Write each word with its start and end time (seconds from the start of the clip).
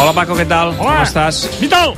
Hola, 0.00 0.12
Paco, 0.16 0.34
què 0.38 0.46
tal? 0.48 0.72
Hola. 0.78 0.94
Com 1.00 1.02
estàs? 1.04 1.42
Vital! 1.60 1.92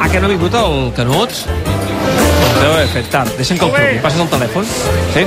Ah, 0.00 0.08
que 0.10 0.18
no 0.20 0.26
ha 0.26 0.32
vingut 0.32 0.54
el 0.58 0.74
Canut? 0.96 1.30
Doncs 1.44 2.60
deu 2.60 2.72
haver 2.72 2.88
fet 2.96 3.10
tard. 3.14 3.30
Deixa'm 3.38 3.60
que 3.60 3.68
el 3.68 3.74
truqui. 3.76 4.00
Passes 4.04 4.24
el 4.24 4.30
telèfon? 4.34 4.70
Sí? 5.14 5.26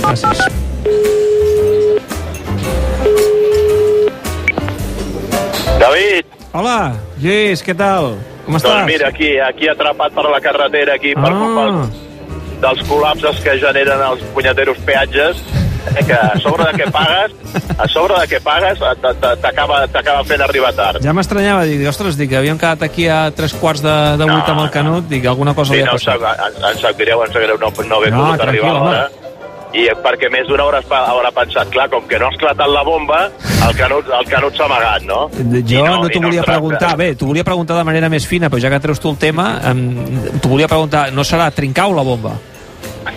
Gràcies. 0.00 0.44
David, 5.80 6.24
Hola, 6.54 6.94
Lluís, 7.18 7.62
què 7.66 7.74
tal? 7.76 8.14
Com 8.46 8.56
estàs? 8.58 8.70
doncs 8.70 8.86
mira, 8.92 9.08
aquí, 9.10 9.32
aquí 9.42 9.68
atrapat 9.68 10.14
per 10.14 10.24
la 10.30 10.40
carretera, 10.44 10.94
aquí, 10.94 11.14
per 11.18 11.32
culpa 11.34 11.64
Ah, 11.66 11.86
dels 12.62 12.82
col·lapses 12.88 13.40
que 13.42 13.56
generen 13.58 14.00
els 14.10 14.22
punyeteros 14.36 14.78
peatges, 14.86 15.40
eh, 15.96 16.04
que 16.04 16.12
a 16.14 16.38
sobre 16.42 16.64
de 16.70 16.78
què 16.82 16.90
pagues, 16.92 17.32
a 17.78 17.88
sobre 17.88 18.18
de 18.20 18.28
què 18.30 18.40
pagues, 18.44 18.80
eh, 18.80 18.94
t'acaba 19.42 20.22
fent 20.24 20.42
arribar 20.46 20.72
tard. 20.74 21.02
ja 21.04 21.12
m'estranyava, 21.16 21.64
dic, 21.68 21.84
ostres, 21.88 22.16
dic, 22.20 22.32
havíem 22.32 22.58
quedat 22.58 22.82
aquí 22.86 23.08
a 23.08 23.30
tres 23.34 23.52
quarts 23.54 23.82
de, 23.84 23.94
de 24.20 24.24
vuit 24.30 24.46
No, 24.46 24.52
amb 24.54 24.64
el 24.66 24.70
Canut, 24.70 25.08
dic, 25.08 25.26
alguna 25.26 25.54
cosa 25.54 25.72
Sí, 25.74 25.80
havia 25.80 25.92
no, 25.92 25.98
em 25.98 26.04
sap, 26.06 26.20
passat. 26.20 26.56
em, 26.56 26.64
em 26.70 26.80
sap 26.80 26.98
greu, 26.98 27.22
em 27.24 27.32
sap 27.32 27.42
greu 27.42 27.58
no, 27.58 27.70
no 27.88 27.96
haver 28.00 28.12
No, 28.12 28.24
pogut 28.24 28.40
arribar 28.48 28.70
a 28.70 28.78
l'hora. 28.80 29.04
I 29.74 29.88
perquè 30.04 30.28
més 30.30 30.46
d'una 30.46 30.62
hora 30.68 30.78
haurà 30.86 31.32
pensat, 31.34 31.66
clar, 31.74 31.88
com 31.90 32.04
que 32.06 32.14
no 32.20 32.28
ha 32.28 32.30
esclatat 32.30 32.68
la 32.70 32.84
bomba, 32.86 33.24
el 33.66 33.72
Canut, 33.74 34.06
el 34.06 34.28
Canut 34.30 34.54
s'ha 34.54 34.68
amagat, 34.68 35.02
no? 35.02 35.24
Jo 35.34 35.80
I 35.80 35.82
no, 35.82 35.96
t'ho 36.08 36.20
volia 36.22 36.44
tracta. 36.44 36.52
preguntar, 36.52 36.92
bé, 36.96 37.08
t'ho 37.18 37.26
volia 37.26 37.42
preguntar 37.42 37.76
de 37.80 37.82
manera 37.88 38.08
més 38.08 38.24
fina, 38.24 38.46
però 38.48 38.62
ja 38.62 38.70
que 38.70 38.78
treus 38.84 39.00
tu 39.02 39.10
el 39.10 39.16
tema, 39.18 39.48
em, 39.66 39.82
t'ho 40.38 40.48
volia 40.52 40.68
preguntar, 40.70 41.08
no 41.12 41.24
serà 41.26 41.50
trincau 41.50 41.90
la 41.92 42.02
bomba? 42.06 42.36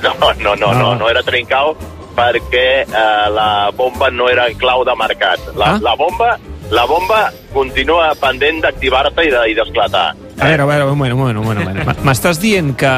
No, 0.02 0.31
no, 0.41 0.55
no, 0.55 0.73
no, 0.73 0.95
no 0.95 1.09
era 1.09 1.21
trincau 1.21 1.76
perquè 2.17 2.67
eh, 2.84 3.30
la 3.31 3.70
bomba 3.77 4.09
no 4.09 4.27
era 4.30 4.48
en 4.49 4.57
clau 4.57 4.84
de 4.88 4.95
mercat. 4.98 5.39
La, 5.55 5.76
Ah. 5.76 5.80
la 5.81 5.95
bomba 5.95 6.38
la 6.70 6.84
bomba 6.85 7.31
continua 7.53 8.10
pendent 8.20 8.60
d'activar-se 8.65 9.23
i 9.23 9.29
de- 9.32 9.49
i 9.51 9.54
d'esclatar. 9.55 10.10
A 10.40 10.45
veure, 10.49 10.63
a 10.63 10.65
veure, 10.65 10.84
un 10.84 10.90
moment, 10.98 11.13
un 11.13 11.20
moment, 11.20 11.38
un 11.40 11.45
moment. 11.45 11.68
un 11.70 11.77
moment. 11.77 11.98
M'estàs 12.07 12.41
dient 12.41 12.73
que 12.76 12.91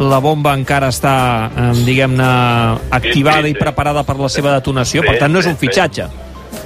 la 0.00 0.18
bomba 0.24 0.54
encara 0.56 0.88
està, 0.88 1.50
eh, 1.54 1.72
diguem-ne, 1.84 2.24
activada 2.90 3.42
Sí, 3.42 3.50
sí, 3.50 3.50
i 3.50 3.52
sí. 3.52 3.58
preparada 3.60 4.02
per 4.08 4.16
la 4.16 4.28
seva 4.32 4.54
detonació, 4.54 5.02
Sí, 5.02 5.06
per 5.08 5.18
tant 5.18 5.32
no 5.34 5.40
és 5.40 5.46
un 5.46 5.58
sí. 5.58 5.66
fitxatge. 5.66 6.06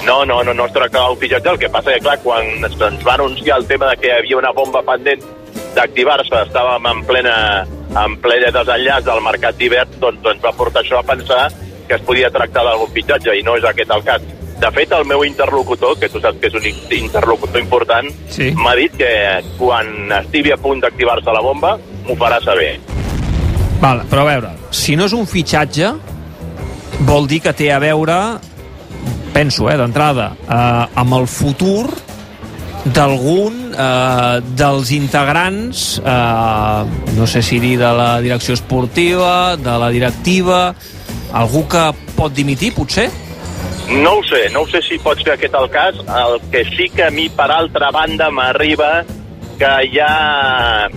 No, 0.07 0.25
no, 0.25 0.45
no, 0.45 0.55
no 0.55 0.67
es 0.67 0.73
tractava 0.73 1.09
d'un 1.09 1.19
fitxatge. 1.19 1.51
El 1.51 1.59
que 1.59 1.69
passa 1.69 1.91
que, 1.93 1.99
clar, 2.01 2.19
quan 2.23 2.47
ens 2.63 2.79
va 3.05 3.15
anunciar 3.15 3.59
el 3.59 3.67
tema 3.67 3.89
de 3.91 3.97
que 3.97 4.07
hi 4.07 4.19
havia 4.21 4.37
una 4.39 4.53
bomba 4.53 4.83
pendent 4.87 5.21
d'activar-se, 5.75 6.35
estàvem 6.47 6.87
en 6.87 7.05
plena 7.05 7.67
en 8.05 8.17
ple 8.23 8.39
desenllaç 8.53 9.05
del 9.05 9.21
mercat 9.23 9.57
d'hivern, 9.59 9.91
doncs 10.01 10.25
ens 10.33 10.43
va 10.43 10.53
portar 10.53 10.83
això 10.85 11.01
a 11.01 11.03
pensar 11.03 11.51
que 11.87 11.95
es 11.95 12.03
podia 12.03 12.31
tractar 12.31 12.65
d'algun 12.65 12.91
fitxatge, 12.93 13.37
i 13.39 13.43
no 13.43 13.57
és 13.57 13.65
aquest 13.65 13.91
el 13.91 14.03
cas. 14.05 14.23
De 14.61 14.71
fet, 14.71 14.93
el 14.93 15.05
meu 15.05 15.25
interlocutor, 15.25 15.99
que 15.99 16.09
tu 16.09 16.21
saps 16.21 16.39
que 16.41 16.47
és 16.47 16.55
un 16.55 16.65
in- 16.65 17.05
interlocutor 17.05 17.61
important, 17.61 18.07
Sí. 18.31 18.53
m'ha 18.53 18.75
dit 18.77 18.93
que 18.97 19.43
quan 19.59 20.11
estigui 20.21 20.53
a 20.53 20.57
punt 20.57 20.81
d'activar-se 20.81 21.33
la 21.33 21.41
bomba, 21.43 21.79
m'ho 22.07 22.15
farà 22.17 22.41
saber. 22.43 22.79
Val, 23.81 24.03
però 24.09 24.21
a 24.23 24.25
veure, 24.25 24.51
si 24.71 24.95
no 24.97 25.05
és 25.07 25.13
un 25.13 25.27
fitxatge, 25.27 25.93
vol 27.01 27.27
dir 27.27 27.41
que 27.43 27.53
té 27.53 27.73
a 27.73 27.79
veure, 27.79 28.39
penso, 29.35 29.69
eh, 29.69 29.77
d'entrada, 29.77 30.33
eh, 30.49 30.87
amb 30.95 31.15
el 31.15 31.27
futur 31.27 31.91
d'algun 32.85 33.73
eh, 33.77 34.41
dels 34.57 34.91
integrants, 34.93 36.01
eh, 36.05 36.85
no 37.17 37.27
sé 37.27 37.43
si 37.43 37.59
dir 37.59 37.79
de 37.79 37.93
la 37.97 38.21
direcció 38.21 38.55
esportiva, 38.55 39.57
de 39.57 39.79
la 39.79 39.89
directiva, 39.91 40.75
algú 41.35 41.67
que 41.69 41.85
pot 42.17 42.33
dimitir, 42.35 42.73
potser? 42.77 43.09
No 43.91 44.19
ho 44.19 44.23
sé, 44.25 44.47
no 44.55 44.63
ho 44.65 44.69
sé 44.71 44.81
si 44.87 44.99
pot 45.03 45.21
ser 45.21 45.35
aquest 45.35 45.55
el 45.59 45.69
cas. 45.71 45.99
El 46.01 46.39
que 46.51 46.65
sí 46.73 46.89
que 46.95 47.05
a 47.09 47.11
mi, 47.13 47.29
per 47.29 47.51
altra 47.53 47.91
banda, 47.93 48.31
m'arriba 48.33 49.05
que 49.59 49.73
hi 49.91 50.01
ha 50.03 50.89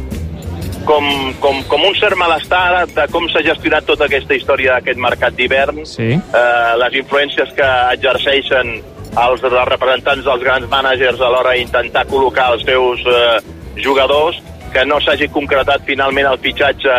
com, 0.88 1.08
com, 1.44 1.60
com 1.68 1.84
un 1.84 1.96
cert 2.00 2.16
malestar 2.18 2.86
de 2.96 3.06
com 3.12 3.28
s'ha 3.30 3.44
gestionat 3.46 3.86
tota 3.90 4.08
aquesta 4.08 4.38
història 4.38 4.78
d'aquest 4.78 5.02
mercat 5.04 5.36
d'hivern, 5.36 5.84
Sí. 5.86 6.14
eh, 6.16 6.72
les 6.80 6.96
influències 7.02 7.52
que 7.58 7.68
exerceixen 7.98 8.78
els, 9.18 9.44
els 9.44 9.58
representants 9.68 10.24
dels 10.24 10.44
grans 10.44 10.70
mànagers 10.72 11.20
a 11.20 11.30
l'hora 11.34 11.58
d'intentar 11.58 12.06
col·locar 12.08 12.54
els 12.54 12.64
seus 12.64 13.04
eh, 13.06 13.42
jugadors, 13.84 14.40
que 14.72 14.86
no 14.86 15.00
s'hagi 15.02 15.28
concretat 15.34 15.84
finalment 15.86 16.32
el 16.32 16.40
fitxatge 16.40 16.98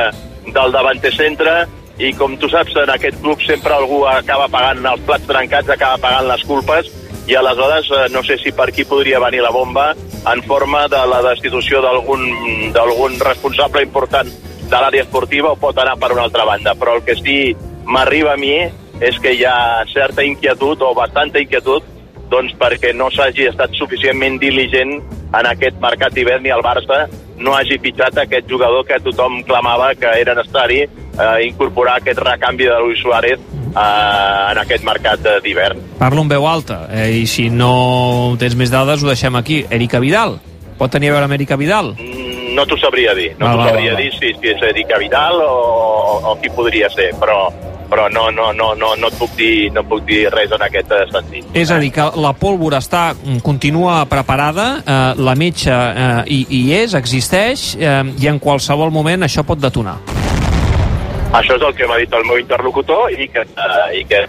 del 0.52 0.72
davanter 0.72 1.14
centre, 1.14 1.64
i 1.98 2.12
com 2.14 2.36
tu 2.38 2.48
saps, 2.50 2.76
en 2.78 2.90
aquest 2.94 3.18
club 3.22 3.40
sempre 3.42 3.74
algú 3.74 4.04
acaba 4.06 4.46
pagant 4.48 4.84
els 4.86 5.04
plats 5.06 5.26
trencats, 5.26 5.70
acaba 5.74 5.98
pagant 6.02 6.28
les 6.28 6.44
culpes, 6.46 6.90
i 7.28 7.36
aleshores 7.36 7.90
eh, 7.92 8.06
no 8.14 8.22
sé 8.24 8.38
si 8.40 8.52
per 8.56 8.70
aquí 8.70 8.84
podria 8.88 9.20
venir 9.20 9.42
la 9.44 9.52
bomba 9.52 9.90
en 10.32 10.42
forma 10.46 10.86
de 10.88 11.00
la 11.10 11.20
destitució 11.26 11.82
d'algun 11.84 13.18
responsable 13.20 13.82
important 13.84 14.30
de 14.68 14.76
l'àrea 14.76 15.04
esportiva 15.04 15.52
o 15.52 15.60
pot 15.60 15.76
anar 15.78 15.98
per 16.00 16.12
una 16.14 16.24
altra 16.28 16.46
banda. 16.48 16.74
Però 16.74 16.96
el 16.96 17.04
que 17.04 17.16
sí 17.20 17.38
m'arriba 17.84 18.32
a 18.32 18.40
mi 18.40 18.54
és 19.00 19.18
que 19.22 19.34
hi 19.34 19.44
ha 19.44 19.84
certa 19.92 20.24
inquietud 20.24 20.82
o 20.82 20.94
bastanta 20.96 21.40
inquietud 21.40 21.84
doncs 22.32 22.52
perquè 22.60 22.92
no 22.96 23.08
s'hagi 23.12 23.48
estat 23.48 23.76
suficientment 23.78 24.36
diligent 24.40 24.98
en 25.38 25.48
aquest 25.48 25.78
mercat 25.80 26.16
d'hivern 26.16 26.46
i 26.46 26.52
el 26.52 26.64
Barça 26.64 27.06
no 27.38 27.54
hagi 27.56 27.78
fitxat 27.80 28.18
aquest 28.18 28.48
jugador 28.50 28.84
que 28.88 29.00
tothom 29.04 29.40
clamava 29.48 29.94
que 29.94 30.10
era 30.20 30.34
necessari 30.36 30.82
eh, 31.18 31.46
incorporar 31.48 31.98
aquest 32.00 32.18
recanvi 32.24 32.64
de 32.64 32.78
Luis 32.80 32.98
Suárez 33.02 33.38
eh, 33.38 34.52
en 34.52 34.58
aquest 34.64 34.84
mercat 34.84 35.20
d'hivern. 35.44 35.80
Parlo 35.98 36.22
en 36.22 36.28
veu 36.30 36.46
alta, 36.48 36.86
eh, 36.92 37.10
i 37.22 37.26
si 37.26 37.48
no 37.50 38.36
tens 38.38 38.54
més 38.56 38.70
dades 38.70 39.02
ho 39.02 39.08
deixem 39.10 39.36
aquí. 39.36 39.64
Erika 39.70 39.98
Vidal, 40.00 40.38
pot 40.78 40.90
tenir 40.90 41.10
a 41.10 41.18
veure 41.18 41.28
amb 41.28 41.38
Erika 41.38 41.56
Vidal? 41.56 41.94
Mm, 41.98 42.26
No 42.58 42.64
t'ho 42.66 42.78
sabria 42.80 43.12
dir, 43.14 43.28
no 43.38 43.46
Va, 43.46 43.52
t'ho 43.54 43.66
sabria 43.68 43.92
va, 43.92 43.98
va. 43.98 44.02
dir 44.02 44.12
si, 44.16 44.32
si 44.40 44.48
és 44.50 44.62
Erika 44.66 44.98
Vidal 44.98 45.36
o, 45.44 45.50
o, 45.52 46.32
o 46.32 46.36
qui 46.40 46.48
podria 46.50 46.88
ser, 46.90 47.12
però, 47.20 47.52
però 47.90 48.08
no, 48.10 48.30
no, 48.34 48.48
no, 48.56 48.72
no, 48.74 48.94
no, 48.98 49.10
et 49.12 49.18
puc 49.20 49.36
dir, 49.38 49.68
no 49.70 49.84
puc 49.86 50.02
dir 50.08 50.24
res 50.32 50.50
en 50.56 50.64
aquest 50.66 50.90
eh, 50.96 51.04
sentit. 51.12 51.44
És 51.54 51.70
a 51.70 51.78
dir, 51.78 51.92
que 51.94 52.08
la 52.18 52.32
pólvora 52.34 52.80
està, 52.82 53.12
mm, 53.14 53.38
continua 53.46 54.00
preparada, 54.10 54.66
eh, 54.80 54.98
la 55.22 55.36
metxa 55.38 55.76
eh, 55.92 56.22
hi, 56.34 56.40
hi 56.50 56.62
és, 56.80 56.94
existeix, 56.98 57.76
eh, 57.78 58.02
i 58.18 58.26
en 58.32 58.40
qualsevol 58.42 58.90
moment 58.90 59.28
això 59.28 59.44
pot 59.46 59.60
detonar. 59.62 59.98
Això 61.28 61.56
és 61.58 61.62
el 61.62 61.74
que 61.76 61.86
m'ha 61.86 61.98
dit 62.00 62.12
el 62.16 62.24
meu 62.24 62.38
interlocutor 62.40 63.12
i 63.12 63.28
que, 63.28 63.44
uh, 63.44 63.88
i 63.92 64.04
que, 64.08 64.22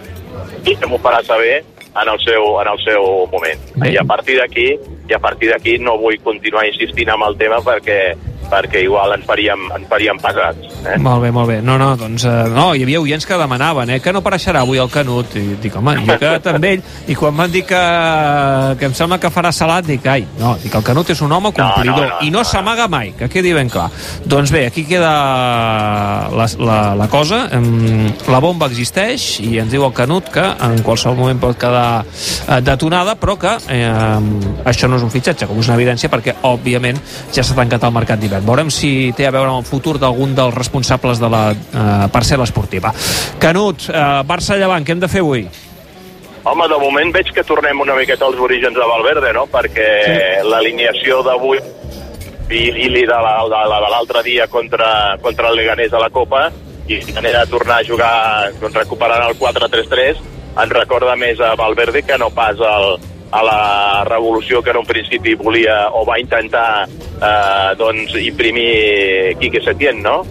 i 0.68 0.74
que 0.76 0.88
m'ho 0.88 0.98
farà 1.00 1.22
saber 1.24 1.62
en 1.90 2.08
el 2.12 2.20
seu, 2.22 2.44
en 2.60 2.68
el 2.68 2.82
seu 2.84 3.06
moment. 3.32 3.62
Bé. 3.76 3.94
I 3.94 3.96
a 4.00 4.04
partir 4.04 4.36
d'aquí 4.38 4.66
i 5.08 5.14
a 5.16 5.18
partir 5.18 5.48
d'aquí 5.50 5.78
no 5.82 5.96
vull 5.98 6.20
continuar 6.22 6.66
insistint 6.68 7.08
amb 7.10 7.24
el 7.26 7.38
tema 7.40 7.58
perquè 7.64 7.98
perquè 8.50 8.84
igual 8.84 9.14
ens 9.16 9.26
faríem, 9.28 9.66
ens 9.76 9.88
faríem 9.90 10.20
pesats. 10.20 10.76
Eh? 10.84 10.98
Molt 11.02 11.24
bé, 11.24 11.30
molt 11.34 11.48
bé. 11.50 11.58
No, 11.64 11.76
no, 11.80 11.92
doncs, 12.00 12.24
eh, 12.28 12.48
no, 12.52 12.70
hi 12.74 12.84
havia 12.86 13.00
oients 13.02 13.26
que 13.26 13.38
demanaven, 13.38 13.94
eh, 13.94 14.00
que 14.02 14.12
no 14.12 14.22
apareixerà 14.24 14.64
avui 14.64 14.80
el 14.82 14.90
Canut. 14.92 15.36
I 15.38 15.56
dic, 15.62 15.76
home, 15.76 15.96
jo 16.04 16.14
he 16.14 16.18
quedat 16.20 16.50
amb 16.52 16.66
ell, 16.70 16.84
i 17.08 17.16
quan 17.18 17.36
van 17.36 17.52
dir 17.52 17.64
que, 17.68 17.80
que 18.80 18.90
em 18.90 18.96
sembla 18.96 19.20
que 19.22 19.30
farà 19.32 19.52
salat, 19.54 19.86
dic, 19.86 20.06
ai, 20.10 20.26
no, 20.40 20.56
dic, 20.62 20.74
el 20.74 20.86
Canut 20.86 21.12
és 21.14 21.22
un 21.24 21.32
home 21.32 21.52
complidor, 21.54 22.06
no, 22.06 22.16
no, 22.16 22.20
i 22.26 22.32
no, 22.32 22.40
no. 22.40 22.46
s'amaga 22.48 22.88
mai, 22.90 23.14
que 23.18 23.30
quedi 23.32 23.54
ben 23.56 23.70
clar. 23.72 23.88
Doncs 24.24 24.52
bé, 24.54 24.66
aquí 24.70 24.84
queda 24.88 25.12
la, 26.34 26.48
la, 26.58 26.80
la 26.98 27.08
cosa, 27.12 27.44
la 27.50 28.42
bomba 28.42 28.70
existeix, 28.70 29.40
i 29.44 29.58
ens 29.62 29.72
diu 29.72 29.84
el 29.86 29.94
Canut 29.96 30.30
que 30.32 30.44
en 30.44 30.80
qualsevol 30.86 31.18
moment 31.20 31.40
pot 31.42 31.58
quedar 31.60 32.02
eh, 32.02 32.60
detonada, 32.64 33.16
però 33.20 33.36
que 33.40 33.56
eh, 33.72 33.90
això 34.70 34.88
no 34.88 34.98
és 34.98 35.06
un 35.06 35.12
fitxatge, 35.12 35.48
com 35.48 35.60
és 35.60 35.70
una 35.70 35.78
evidència, 35.78 36.10
perquè, 36.12 36.36
òbviament, 36.48 37.00
ja 37.34 37.44
s'ha 37.44 37.56
tancat 37.58 37.84
el 37.86 37.94
mercat 37.96 38.20
d'hivern. 38.22 38.39
Veurem 38.46 38.70
si 38.70 39.12
té 39.16 39.26
a 39.26 39.30
veure 39.34 39.50
amb 39.50 39.60
el 39.62 39.68
futur 39.68 39.98
d'algun 39.98 40.34
dels 40.34 40.54
responsables 40.54 41.20
de 41.20 41.28
la 41.32 41.42
eh, 41.52 42.08
parcel·la 42.12 42.44
esportiva. 42.48 42.92
Canut, 43.38 43.88
eh, 43.88 44.22
Barça-Llevant, 44.26 44.84
què 44.86 44.92
hem 44.96 45.00
de 45.00 45.08
fer 45.08 45.20
avui? 45.24 45.46
Home, 46.42 46.66
de 46.72 46.78
moment 46.80 47.12
veig 47.12 47.28
que 47.36 47.44
tornem 47.44 47.80
una 47.84 47.94
miqueta 47.94 48.24
als 48.24 48.38
orígens 48.40 48.74
de 48.74 48.86
Valverde, 48.88 49.32
no? 49.36 49.44
Perquè 49.52 49.88
sí. 50.06 50.48
l'alineació 50.48 51.20
d'avui 51.22 51.58
i, 52.50 52.62
i 52.70 52.88
li 52.88 53.02
de 53.06 53.18
la- 53.26 53.44
de 53.44 53.60
la- 53.68 53.90
l'altre 53.92 54.22
dia 54.24 54.46
contra, 54.48 55.16
contra 55.22 55.48
el 55.50 55.56
Leganés 55.56 55.92
a 55.92 55.98
la 56.00 56.08
Copa 56.10 56.50
i 56.88 56.96
manera 57.14 57.44
de 57.44 57.50
tornar 57.52 57.80
a 57.80 57.84
jugar 57.86 58.50
doncs, 58.58 58.74
recuperant 58.74 59.28
el 59.28 59.36
4-3-3 59.38 60.16
ens 60.60 60.72
recorda 60.74 61.14
més 61.14 61.38
a 61.38 61.52
Valverde 61.54 62.02
que 62.02 62.16
no 62.18 62.30
pas 62.34 62.58
al, 62.58 62.96
a 63.30 63.42
la 63.42 64.04
revolució 64.04 64.62
que 64.62 64.70
en 64.70 64.80
un 64.82 64.86
principi 64.86 65.34
volia 65.34 65.88
o 65.94 66.04
va 66.06 66.18
intentar 66.18 66.86
eh, 66.88 67.70
doncs, 67.78 68.14
imprimir 68.18 69.36
Quique 69.38 69.62
Setién, 69.62 70.02
no? 70.02 70.22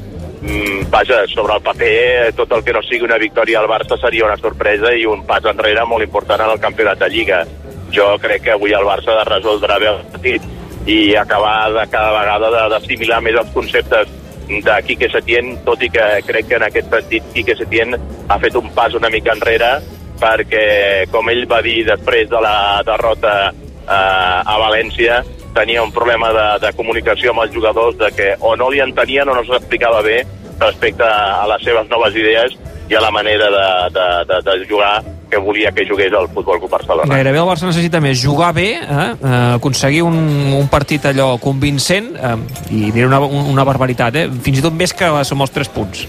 Mm, 0.41 0.89
vaja, 0.89 1.25
sobre 1.27 1.55
el 1.55 1.61
paper, 1.61 2.33
tot 2.35 2.51
el 2.55 2.63
que 2.63 2.73
no 2.73 2.83
sigui 2.83 3.03
una 3.07 3.19
victòria 3.19 3.59
al 3.59 3.67
Barça 3.67 3.97
seria 3.99 4.27
una 4.27 4.37
sorpresa 4.39 4.93
i 4.95 5.05
un 5.05 5.25
pas 5.27 5.43
enrere 5.51 5.83
molt 5.85 6.03
important 6.05 6.45
en 6.45 6.53
el 6.53 6.61
campionat 6.63 6.99
de 6.99 7.09
Lliga. 7.11 7.43
Jo 7.91 8.13
crec 8.21 8.45
que 8.45 8.55
avui 8.55 8.75
el 8.75 8.87
Barça 8.87 9.15
ha 9.15 9.23
de 9.23 9.29
resoldre 9.31 9.79
bé 9.79 9.91
el 9.91 10.01
partit 10.13 10.47
i 10.87 11.15
acabar 11.15 11.71
de 11.75 11.85
cada 11.91 12.11
vegada 12.15 12.67
d'assimilar 12.71 13.19
més 13.21 13.35
els 13.35 13.51
conceptes 13.53 14.15
de 14.49 14.75
Quique 14.87 15.09
Setién, 15.11 15.57
tot 15.65 15.81
i 15.83 15.89
que 15.93 16.05
crec 16.25 16.47
que 16.49 16.57
en 16.57 16.65
aquest 16.65 16.89
sentit 16.93 17.33
Quique 17.35 17.55
Setién 17.55 17.95
ha 18.27 18.39
fet 18.39 18.55
un 18.55 18.71
pas 18.73 18.95
una 18.97 19.11
mica 19.13 19.35
enrere 19.35 19.75
perquè, 20.19 21.07
com 21.11 21.29
ell 21.31 21.45
va 21.49 21.61
dir 21.65 21.83
després 21.87 22.29
de 22.29 22.41
la 22.43 22.81
derrota 22.85 23.35
eh, 23.49 23.89
a 23.89 24.57
València, 24.61 25.21
tenia 25.55 25.83
un 25.83 25.91
problema 25.91 26.31
de, 26.35 26.47
de 26.65 26.73
comunicació 26.77 27.33
amb 27.33 27.45
els 27.45 27.53
jugadors 27.55 27.97
de 27.97 28.11
que 28.15 28.33
o 28.39 28.55
no 28.59 28.69
li 28.69 28.83
entenien 28.83 29.29
o 29.29 29.35
no 29.37 29.45
s'explicava 29.47 30.03
bé 30.05 30.21
respecte 30.59 31.05
a 31.05 31.47
les 31.49 31.63
seves 31.65 31.87
noves 31.89 32.15
idees 32.19 32.57
i 32.89 32.97
a 32.97 33.01
la 33.01 33.11
manera 33.13 33.49
de, 33.53 33.65
de, 33.95 34.05
de, 34.29 34.41
de 34.45 34.67
jugar 34.69 34.99
que 35.29 35.37
volia 35.37 35.71
que 35.71 35.85
jugués 35.87 36.11
al 36.13 36.27
Futbol 36.33 36.57
Club 36.57 36.71
Barcelona. 36.71 37.13
Gairebé 37.13 37.37
el 37.37 37.45
Barça 37.45 37.67
necessita 37.69 38.01
més 38.01 38.17
jugar 38.17 38.49
bé, 38.57 38.69
eh? 38.81 39.09
eh 39.13 39.35
aconseguir 39.59 40.01
un, 40.07 40.17
un 40.57 40.69
partit 40.73 41.05
allò 41.05 41.35
convincent 41.41 42.15
eh, 42.17 42.35
i 42.73 42.89
diré 42.89 43.05
una, 43.05 43.21
una 43.21 43.65
barbaritat, 43.67 44.17
eh? 44.17 44.25
fins 44.41 44.59
i 44.59 44.65
tot 44.65 44.73
més 44.73 44.93
que 44.93 45.11
som 45.29 45.45
els 45.45 45.53
3 45.53 45.69
punts. 45.75 46.07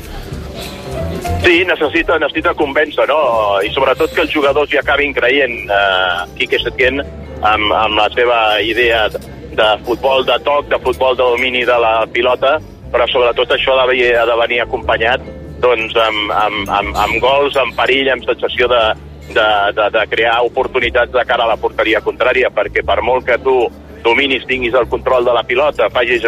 Sí, 1.40 1.64
necessita, 1.64 2.18
necessita 2.20 2.52
convèncer, 2.52 3.06
no? 3.08 3.20
I 3.64 3.70
sobretot 3.72 4.12
que 4.12 4.26
els 4.26 4.32
jugadors 4.34 4.72
hi 4.74 4.78
acabin 4.80 5.14
creient 5.16 5.54
eh, 5.72 6.26
Quique 6.36 6.60
Setién 6.60 7.00
amb, 7.00 7.72
amb 7.72 7.96
la 7.96 8.08
seva 8.12 8.40
idea 8.60 9.06
de 9.10 9.68
futbol 9.86 10.26
de 10.28 10.36
toc, 10.44 10.68
de 10.68 10.78
futbol 10.84 11.16
de 11.16 11.24
domini 11.24 11.64
de 11.64 11.78
la 11.80 12.04
pilota, 12.12 12.58
però 12.92 13.06
sobretot 13.08 13.56
això 13.56 13.78
ha 13.80 13.86
de, 13.88 14.36
venir 14.42 14.60
acompanyat 14.66 15.24
doncs, 15.64 15.96
amb, 15.96 16.30
amb, 16.42 16.68
amb, 16.76 17.00
amb 17.06 17.18
gols, 17.24 17.56
amb 17.56 17.72
perill, 17.76 18.12
amb 18.12 18.28
sensació 18.28 18.68
de, 18.68 18.84
de, 19.32 19.48
de, 19.80 19.88
de 19.96 20.04
crear 20.12 20.42
oportunitats 20.44 21.12
de 21.16 21.24
cara 21.24 21.48
a 21.48 21.54
la 21.54 21.58
porteria 21.60 22.04
contrària, 22.04 22.52
perquè 22.52 22.84
per 22.84 23.00
molt 23.00 23.24
que 23.26 23.40
tu 23.40 23.64
dominis, 24.04 24.46
tinguis 24.48 24.76
el 24.76 24.88
control 24.92 25.24
de 25.24 25.34
la 25.36 25.44
pilota, 25.44 25.90
facis 25.92 26.24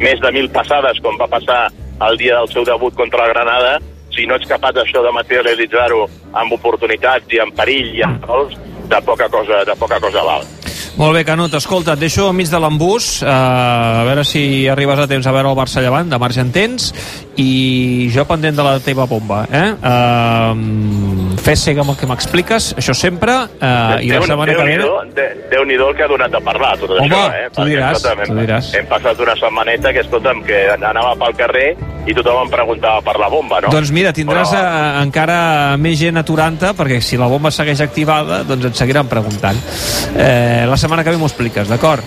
més 0.00 0.20
de 0.20 0.32
mil 0.32 0.48
passades, 0.52 1.00
com 1.00 1.16
va 1.20 1.28
passar 1.28 1.66
el 2.06 2.16
dia 2.20 2.40
del 2.40 2.52
seu 2.52 2.64
debut 2.68 2.96
contra 2.96 3.24
la 3.24 3.32
Granada, 3.32 3.76
si 4.16 4.26
no 4.26 4.38
ets 4.40 4.48
capaç 4.48 4.80
això 4.80 5.02
de 5.04 5.12
materialitzar-ho 5.12 6.06
amb 6.40 6.56
oportunitats 6.56 7.36
i 7.36 7.42
amb 7.44 7.56
perill 7.56 7.92
i 7.98 8.04
amb 8.06 8.24
gols, 8.24 8.56
de 8.88 9.02
poca 9.04 9.28
cosa, 9.28 9.64
de 9.68 9.76
poca 9.76 10.00
cosa 10.00 10.24
val. 10.24 10.46
Molt 10.96 11.12
bé, 11.12 11.26
Canut, 11.28 11.52
escolta, 11.52 11.92
et 11.92 12.00
deixo 12.00 12.30
enmig 12.30 12.48
de 12.48 12.56
l'embús, 12.56 13.20
eh, 13.20 13.28
a 13.28 14.04
veure 14.08 14.22
si 14.24 14.64
arribes 14.72 15.02
a 15.02 15.04
temps 15.06 15.26
a 15.28 15.32
veure 15.34 15.50
el 15.52 15.58
Barça 15.58 15.82
llevant, 15.84 16.08
de 16.08 16.18
marge 16.18 16.40
en 16.40 16.52
tens, 16.54 16.88
i 17.36 18.08
jo 18.14 18.24
pendent 18.24 18.56
de 18.56 18.64
la 18.64 18.78
teva 18.80 19.04
bomba, 19.04 19.42
eh? 19.52 19.66
eh 19.76 21.36
fes 21.46 21.66
cega 21.68 21.84
amb 21.84 21.92
el 21.92 21.98
que 22.00 22.08
m'expliques, 22.08 22.70
això 22.80 22.94
sempre, 22.96 23.34
eh, 23.60 24.06
i 24.06 24.08
la 24.10 24.22
setmana 24.24 24.54
que 24.56 24.64
ve... 24.64 25.26
Déu-n'hi-do 25.50 25.90
el 25.90 25.98
que 25.98 26.06
ha 26.06 26.08
donat 26.10 26.32
a 26.34 26.40
parlar, 26.40 26.72
tot 26.80 26.96
Home, 26.96 27.04
això, 27.04 27.20
eh? 27.36 27.50
tu 27.52 27.66
diràs, 27.68 28.06
tu 28.24 28.38
diràs. 28.40 28.72
Hem 28.80 28.88
passat 28.88 29.20
una 29.20 29.36
setmaneta 29.36 29.92
que, 29.92 30.02
escolta'm, 30.06 30.40
que 30.48 30.64
anava 30.80 31.12
pel 31.20 31.36
carrer 31.36 31.68
i 32.06 32.14
tothom 32.14 32.44
em 32.44 32.50
preguntava 32.50 33.02
per 33.04 33.16
la 33.20 33.28
bomba, 33.30 33.60
no? 33.62 33.70
Doncs 33.74 33.92
mira, 33.94 34.14
tindràs 34.16 34.52
Però... 34.54 34.62
a, 34.62 34.82
eh, 34.96 35.04
encara 35.04 35.38
més 35.82 35.98
gent 36.00 36.18
aturant 36.22 36.56
perquè 36.56 37.00
si 37.04 37.18
la 37.20 37.28
bomba 37.28 37.50
segueix 37.52 37.82
activada, 37.84 38.40
doncs 38.46 38.70
et 38.70 38.78
seguiran 38.78 39.10
preguntant. 39.10 39.58
Eh, 40.14 40.64
la 40.70 40.78
setmana 40.86 41.02
que 41.04 41.10
ve 41.10 41.18
m'ho 41.18 41.26
expliques, 41.26 41.68
d'acord? 41.68 42.04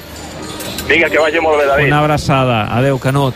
Vinga, 0.88 1.10
que 1.12 1.20
vagi 1.20 1.42
molt 1.44 1.60
bé, 1.60 1.68
David. 1.68 1.92
Una 1.92 2.00
abraçada. 2.00 2.64
Adéu, 2.74 2.98
Canut. 2.98 3.36